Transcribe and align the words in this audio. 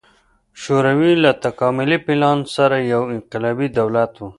شوروي 0.61 1.13
له 1.23 1.31
تکاملي 1.45 1.97
پلان 2.05 2.39
سره 2.55 2.77
یو 2.91 3.01
انقلابي 3.15 3.67
دولت 3.77 4.11
و. 4.15 4.21